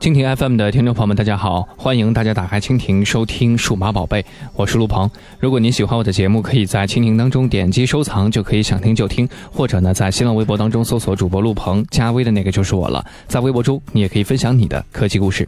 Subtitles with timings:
[0.00, 1.66] 蜻蜓 FM 的听众朋友们，大家好！
[1.76, 4.22] 欢迎大家打开蜻蜓收听《数码宝贝》，
[4.54, 5.10] 我是陆鹏。
[5.40, 13.04] 如果您喜欢我的节目，可以在蜻蜓当中点击收藏，就可以想听就听；或者呢，在新浪微博当中搜索主播陆鹏，加微的那个就是我了。
[13.26, 15.44] 在微博中，你也可以分享你的科技故事。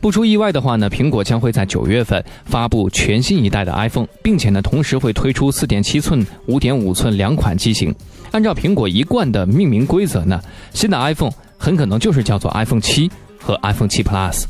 [0.00, 7.94] 不出意外的话呢，苹果将会在九月份发布全新一代的 iPhone，并且呢，同时会推出四点七寸、五点五寸两款机型。
[8.32, 10.42] 按照苹果一贯的命名规则呢，
[10.74, 13.08] 新的 iPhone 很可能就是叫做 iPhone 七。
[13.42, 14.44] 和 iPhone 7 Plus，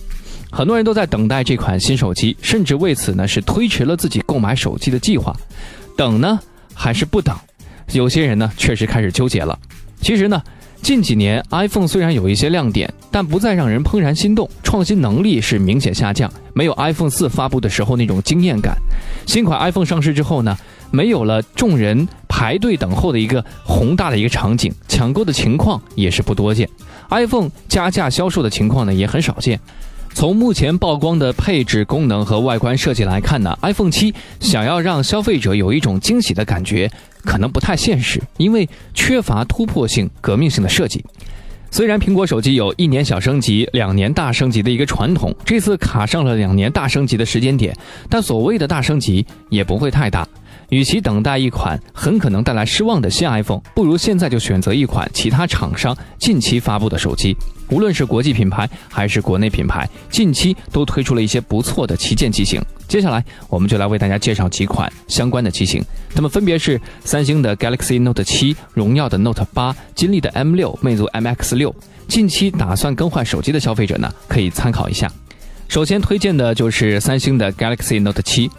[0.51, 5.35] 很多人都在等待这款新手机，甚至为此呢是推迟了自己购买手机的计划。
[5.97, 6.39] 等呢
[6.75, 7.35] 还是不等？
[7.93, 9.59] 有些人呢确实开始纠结了。
[10.01, 10.43] 其实呢，
[10.83, 18.77] 近几年 iPhone 虽然有一些亮点，但不再让人怦然心动，创新能力是明显下降，没有 iPhone 4发布的时候那种惊艳感。
[19.27, 20.57] 新款 iPhone 上市之后呢，
[20.91, 26.69] 没有了众人排队等候的一个宏大的一个场景，抢购的情况也是不多见。
[27.13, 29.61] iPhone 加价销售的情况呢也很少见。
[30.15, 36.91] 从目前曝光的配置、功能和外观设计来看呢，iPhone 7想要让消费者有一种惊喜的感觉，
[37.25, 41.03] 可能不太现实，因为缺乏突破性、革命性的设计。
[41.71, 47.75] 虽然苹果手机有一年小升级、两年大升级的一个传统，这次卡上了两年大升级的时间点，
[48.11, 50.29] 但所谓的大升级也不会太大。
[50.73, 57.37] 与其等待一款很可能带来失望的新 iPhone，不如现在就选择一款其他厂商近期发布的手机。
[57.69, 62.59] 无论是国际品牌还是国内品牌，近期都推出了一些不错的旗舰机型。
[62.89, 65.85] 接下来，我们就来为大家介绍几款相关的机型，
[66.15, 71.75] 它们分别是三星的 Galaxy Note 7、荣耀的 Note 8、金立的 M6、魅族 MX6。
[72.09, 75.13] 近期打算更换手机的消费者呢，可以参考一下。
[75.69, 78.51] 首先推荐的就是三星的 Galaxy Note 7。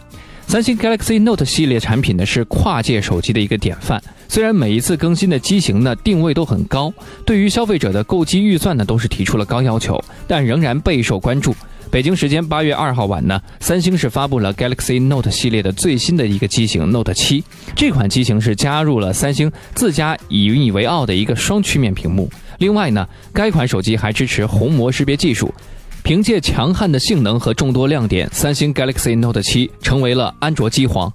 [0.54, 4.00] 三星 Galaxy Note 系列产品呢是跨界手机的一个典范。
[4.28, 6.94] 虽然每一次更新的机型呢定位都很高，
[7.26, 11.56] 对于消费者的购机预算呢都是提出了高要求，但仍然备受关注。
[11.90, 17.44] 北京时间八月二号晚呢，三星是发布了 Galaxy Note 系列的最新的一个机型 Note 7。
[17.76, 22.30] 这款机型是加入了三星自家引以为傲的一个双曲面屏幕。
[22.60, 25.52] 另外呢，该款手机还支持虹膜识别技术。
[26.04, 31.12] 凭借强悍的性能和众多亮点，三星 Galaxy Note 7成为了安卓机皇。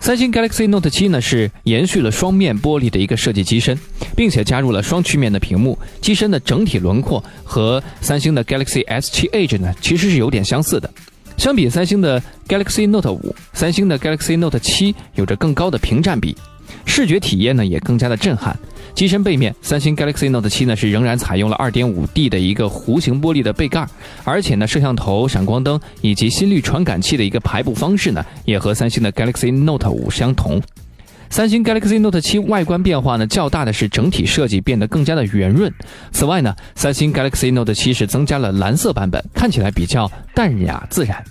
[0.00, 3.76] 三星 Galaxy Note 7呢是延续了双面玻璃的一个设计机身，
[4.14, 5.78] 并且加入了双曲面的屏幕。
[6.02, 10.90] 机身的整体轮廓和三星的 Galaxy S7 Edge 呢其实是有点相似的。
[11.38, 16.36] 相比三星的 Galaxy Note 5，三星的 Galaxy Note 7有着更高的屏占比，
[16.84, 18.58] 视觉体验呢也更加的震撼。
[18.98, 23.86] 机身背面，三星 Galaxy Note 7呢是仍然采用了 2.5D 的一个弧形玻璃的背盖，
[24.24, 30.60] 而且呢，摄像头、闪光灯以及心率传感器的一个排布方式呢，也和三星的 Galaxy Note 5相同。
[31.30, 35.72] 三星 Galaxy Note 7外观变化呢较大的是整体设计变得更加的圆润。
[36.10, 41.22] 此外呢，三星 Galaxy Note 7是增加了蓝色版本，看起来比较淡雅自然。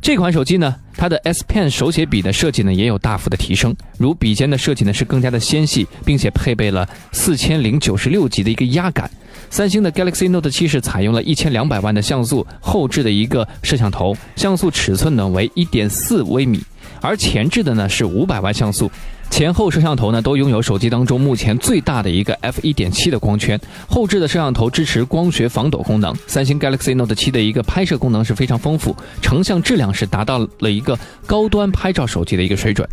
[0.00, 9.10] 这款手机呢，它的 S Pen 手写笔的设计呢也有大幅的提升，如笔尖的设计呢是更加的纤细，并且配备了四千零九十六级的一个压感。
[9.50, 16.60] 三星的 Galaxy Note 7是采用了一千两百万的像素后置的一个摄像头，像素尺寸呢为一点四微米，
[17.00, 18.90] 而前置的呢是五百万像素。
[19.28, 26.14] 前后摄像头呢都拥有手机当中目前最大的一个 f 一点七的光圈，后置的摄像头支持光学防抖功能。
[26.28, 30.96] 三星 Galaxy Note 7的一个拍摄功能是非常丰富，成像质量是达到了一个
[31.26, 32.88] 高端拍照手机的一个水准。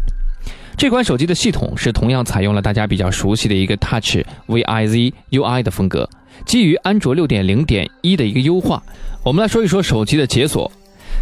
[0.76, 6.10] 这款手机的系统是同样采用了大家比较熟悉的一个 Touch Viz UI 的风格，
[6.48, 8.82] 基于安卓六点零点一的一个优化。
[9.24, 10.70] 我们来说一说手机的解锁。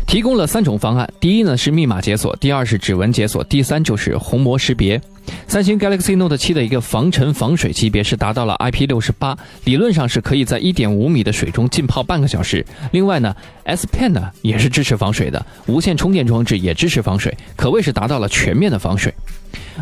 [0.08, 5.02] 提供了三种方案，第一呢是密码解锁，第二是指纹解锁，第三就是虹膜识别。
[5.48, 12.66] 三星 Galaxy Note 7的一个防尘防水级别是达到了 IP68，理论上是可以在1.5米的水中浸泡半个小时。
[12.92, 19.14] 另外呢，S Pen 呢也是支持防水的，无线充电装置也支持防水，可谓是达到了全面的防水。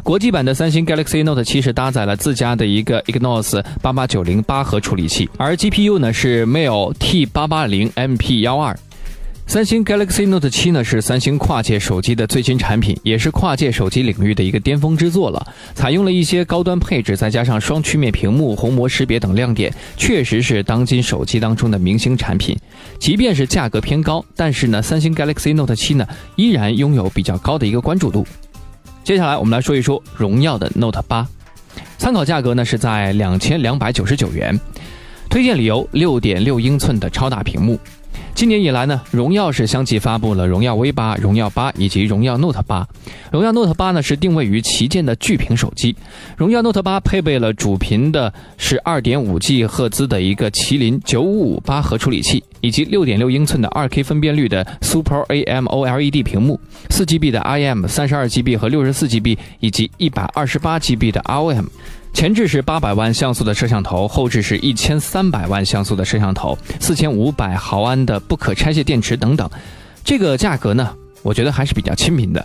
[0.03, 8.75] 国际版的三星 Galaxy Note 7是搭载了自家的一个 Exynos 8890八核处理器，而 GPU 呢是 m i l T880 MP12。
[9.49, 15.43] 三星 Galaxy Note 7呢是三星跨界手机的最新产品，也是跨界手机领域的一个巅峰之作了。
[15.73, 22.55] 采用了一些高端配置，再加上双曲面屏幕、虹膜识别等亮点，确实是当今手机当中的明星产品。
[22.99, 28.27] 即便是价格偏高，但是呢，三星 Galaxy Note 7呢依然拥有比较高的一个关注度。
[29.03, 31.25] 接下来我们来说一说荣耀的 Note 8，
[31.97, 34.59] 参考价格呢是在两千两百九十九元，
[35.27, 37.79] 推荐理由六点六英寸的超大屏幕。
[38.39, 42.87] 今年以来呢，荣耀是相继发布了荣耀 V 八、荣耀八以及荣耀 Note 八。
[43.33, 45.93] 荣耀 Note 八呢是定位于旗舰的巨屏手机。
[46.37, 56.59] 荣耀 Note 八配备了主频的是二点五 G 赫兹的一个麒麟九五五八核处理器，以及6.6英寸的 2K 分辨率的 Super AMOLED 屏幕
[56.89, 61.65] ，4GB 的 IM，32GB 和 64GB 以及 128GB 的 ROM。
[62.11, 69.47] 前置是八百万像素的摄像头，后置是一千三百万像素的摄像头，四千五百毫安的不可拆卸电池等等。
[70.03, 70.91] 这个价格呢，
[71.21, 72.43] 我觉得还是比较亲民的。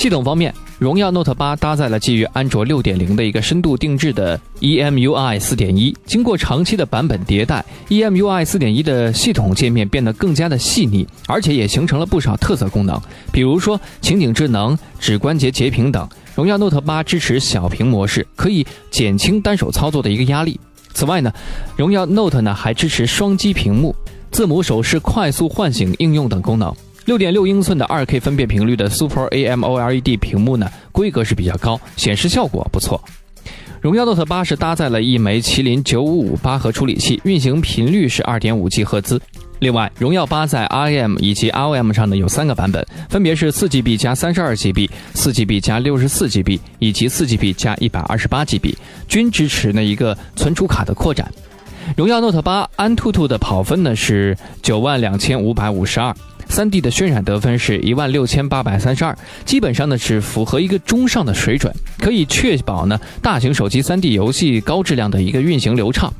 [0.00, 12.98] 系统方面，荣耀 Note 八搭载了基于安卓六点零的一个深度定制的 EMUI 四点一，经过长期的版本迭代，EMUI 四点一的系统界面变得更加的细腻，而且也形成了不少特色功能，
[13.30, 16.08] 比如说情景智能、指关节截屏等。
[16.34, 20.58] 荣耀 Note 八支持小屏模式，可以减轻单手操作的一个压力。
[20.94, 21.30] 此外呢，
[21.76, 23.94] 荣耀 Note 呢还支持双击屏幕、
[24.30, 26.74] 字母手势快速唤醒应用等功能。
[27.06, 33.02] 六点六英寸的二 K 分辨频率的 Super AMOLED 屏幕呢，规格是比较高，显示效果不错。
[33.80, 39.20] 荣耀 Note 八是搭载了一枚麒麟九五五八核处理器，运行频率是二点五 G 赫兹。
[39.60, 48.74] 另外，荣耀八在 IM 以及 ROM 上呢有三个版本，分别是四 GB 加三十二 GB、四 GB 加六十四 GB 以及四 GB 加一百二十八 GB，
[49.08, 51.32] 均支持呢一个存储卡的扩展。
[51.96, 56.14] 荣耀 Note 八安兔兔的跑分呢是九万两千五百五十二。
[56.50, 59.16] 三 D 的渲染得分是一万六千八百三十二，
[59.46, 66.12] 基本上呢是符合一个中上的水准，可以确保呢大型手机三 D 游戏高质量的一个运行流畅。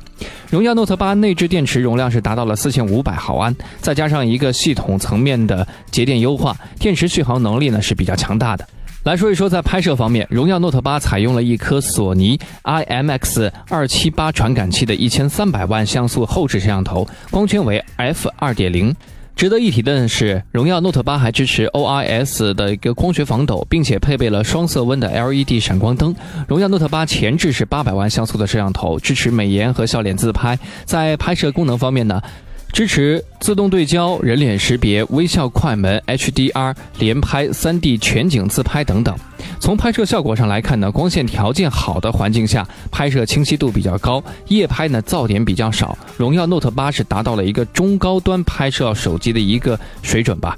[0.49, 8.67] 荣耀 Note 八内置电池容量是达到了四千五百毫安，再加上一个系统层面的节电优化，电池续航能力呢是比较强大的。
[9.03, 18.95] 来说一说在拍摄方面，荣耀 Note 八采用了一颗索尼 IMX 二七八传感器的一千三百万像素后置摄像头，光圈为 f 二点零。
[19.35, 26.15] 值得一提的是，荣耀 Note 八还支持 OIS 的一个光学防抖，并且配备了双色温的 LED 闪光灯。
[26.47, 30.57] 荣耀 Note 八前置是八百万像素的摄像头，支持美颜和笑脸自拍。
[30.85, 32.21] 在拍摄功能方面呢？
[32.71, 39.13] 支持自动对焦、人脸识别、微笑快门、HDR 连拍、3D 全景自拍等等。
[39.61, 45.95] 从拍摄效果上来看呢，光线条件好的环境下拍摄清晰度比较高，夜拍呢噪点比较少。
[46.17, 50.57] 荣耀 Note 八是达到了一个中高端拍摄手机的一个水准吧。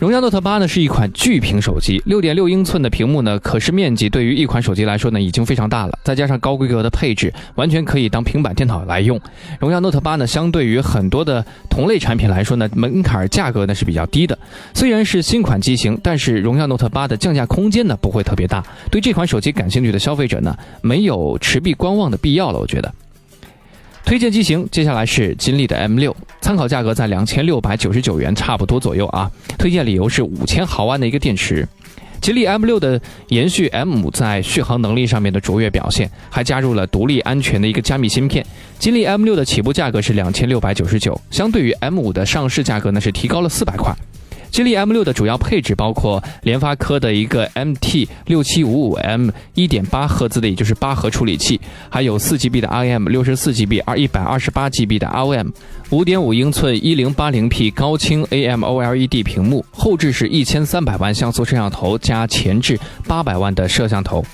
[0.00, 9.20] 荣耀 Note 八呢是一款巨屏手机，六点六英寸的屏幕呢，可视面积对于一款手机来说呢已经非常大了，再加上高规格的配置，完全可以当平板电脑来用。
[9.58, 14.38] 荣耀 Note 八呢，相对于很多的同类产品来说呢，门槛价格呢是比较低的。
[14.72, 18.64] 虽然是新款机型，但是荣耀 Note 八的降价空间呢不会特别大。
[18.90, 22.90] 对这款手机感兴趣的消费者呢，没有持币观望的必要了，我觉得。
[24.02, 29.30] 推荐机型，接下来是金立的 M 六，参考价格在两千六百九十九元，差不多左右啊。
[29.58, 31.66] 推荐理由是五千毫安的一个电池。
[32.20, 38.44] 吉利 M 六的延续 M 五在续航能力上面的卓越表现，还加入了独立安全的一个加密芯片。
[38.78, 43.94] 吉利 M 六的起步价格是两千六百九十九，相对于 M 五的上市价格呢是提高了四百块。
[44.50, 55.50] 吉利 M 六的主要配置包括联发科的一个 MT 六七五五 M 一点八赫兹的，也就是八核处理器，还有四 GB 的 IM，六十四 GB 二一百二十八 GB 的 ROM，
[55.90, 64.24] 五点五英寸一零八零 P 高清 AMOLED 屏幕，后置是一千三百万像素摄像头加前置八百万的摄像头。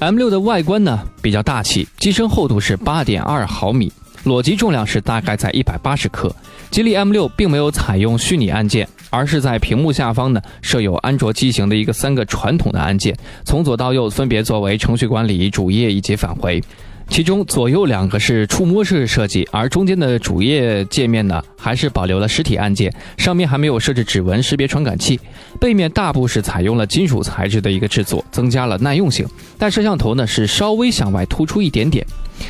[0.00, 3.90] M 六的外观呢比较大气，机身厚度是八点二毫米。
[4.24, 6.34] 裸机重量是大概在一百八十克。
[6.70, 16.60] 吉利 M 六并没有采用虚拟按键，而是在屏幕下方呢设有安卓机型的一个三个传统的按键，从左到右分别作为程序管理、主页以及返回。
[17.08, 25.20] 其中左右两个是触摸式设计，而中间的主页界面呢还是保留了实体按键，上面还没有设置指纹识别传感器。
[25.60, 29.24] 背面大部是采用了金属材质的一个制作，增加了耐用性。
[29.56, 32.04] 但摄像头呢是稍微向外突出一点点。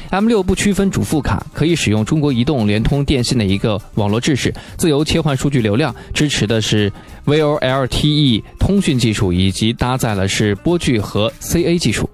[0.08, 6.90] M 六不区分主副卡，可以使用中国移动、联通、电信的一个网络制式，自由切换数据流量，支持的是
[7.26, 12.08] VoLTE 通讯技术，以及搭载了是波距和 CA 技术。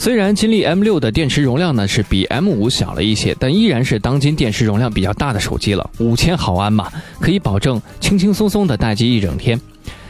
[0.00, 6.90] 虽然金立 M 六的电池容量呢是比 M 五小了一些，但依然是当今电池容量比较大的手机了，五千毫安嘛，
[7.20, 9.60] 可以保证轻轻松松的待机一整天。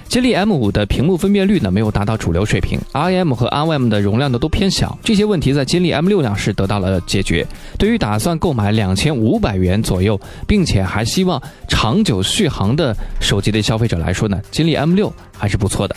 [0.07, 7.45] 金立 M 五的屏幕分辨率呢没有达到主流水平，ROM 和 ROM 的容量呢都偏小，这些问题在金立 M 六上是得到了解决。
[7.77, 15.97] 对于打算购买两千五百元左右，并且还希望长久续航的手机的消费者来说呢，金立 M 六还是不错的。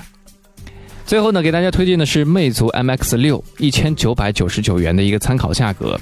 [1.06, 6.00] 最后呢，给大家推荐的是魅族 MX 六，一千九百九十九元的一个参考价格，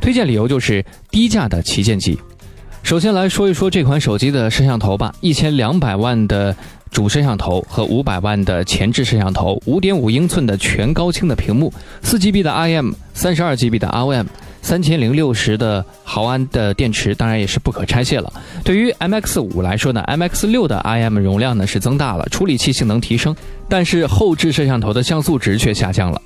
[0.00, 2.18] 推荐理由就是低价的旗舰机。
[2.82, 6.56] 首先来说一说这款手机的摄像头吧，一千两百万的
[6.90, 14.26] 主摄像头和五百万的前置摄像头，五点五英寸的全高清的屏幕，四 GB 的 IM，三十二 GB 的 ROM。
[14.62, 18.32] 三千零六十的毫安的电池，当然也是不可拆卸了。
[18.64, 23.34] 对于 MX 五来说呢，MX 六的 IM 容量呢是增大了，处理器性能提升，
[23.68, 26.20] 但是后置摄像头的像素值却下降了。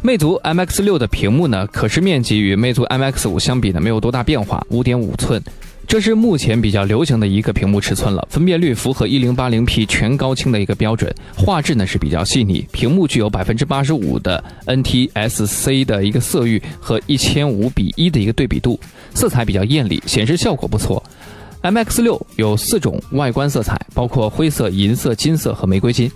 [0.00, 5.42] 魅族 MX 六的屏幕呢，可视面积与魅族 MX 五相比呢没有多大变化，五点五寸。
[5.88, 18.78] 这是目前比较流行的一个屏幕尺寸了，分辨率符合一零八零 P 全高清的一个标准，画质呢是比较细腻，屏幕具有百分之八十五的 NTSC 的一个色域和一千五比一的一个对比度，
[19.14, 21.02] 色彩比较艳丽，显示效果不错。
[21.62, 26.10] MX 六有四种外观色彩，包括灰色、银色、金色和玫瑰金。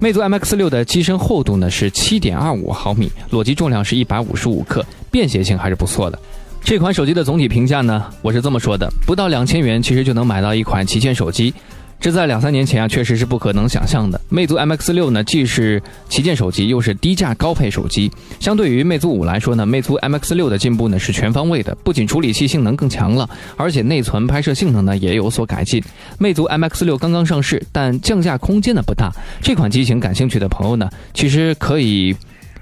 [0.00, 6.18] 魅族 MX 六的机身厚度呢是七点二五毫米，裸机重量是一百五十五克，便携性还是不错的。
[6.64, 11.54] 这款手机的总体评价呢，我是这么说的：不到两千元，其实就能买到一款旗舰手机，
[11.98, 14.20] 这在两三年前啊，确实是不可能想象的。
[14.28, 18.10] 魅族 MX 六呢，既是旗舰手机，又是低价高配手机。
[18.38, 25.82] 相对于魅族五来说呢，魅族 MX 六的进步呢是全方位的，不仅处理器性能更强了，而且内存、拍摄性能呢也有所改进。
[26.18, 29.10] 魅族 MX 六刚刚上市，但降价空间呢不大。
[29.40, 32.14] 这款机型感兴趣的朋友呢，其实可以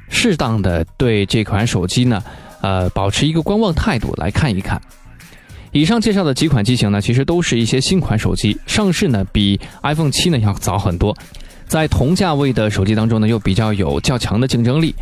[0.08, 2.22] 适当的对这款手机呢。
[2.66, 4.82] 呃，保持一个观望态度来看一看。
[5.70, 11.16] 以上介绍的几款机型呢，其实都是一些新款手机，上市呢比 iPhone 七呢要早很多。
[11.68, 14.92] 在同价位的手机当中呢，又比较有较强的竞争力。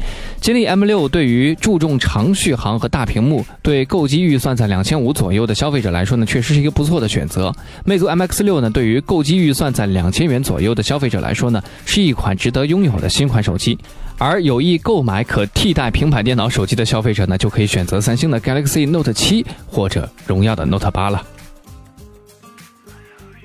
[0.43, 7.55] 金立 M6 对于注重长续航和大屏幕，对购机预算在两千五左右的消费者来说呢，确实是一个不错的选择。
[7.87, 13.79] 魅族 MX6 呢，对于购机预算在两千元左右的消费者来说呢，是一款值得拥有的新款手机。
[14.19, 21.23] 而有意购买可替代平板电脑手机的消费者呢，就可以选择三星的 Galaxy Note 7或者荣耀的 Note 八了。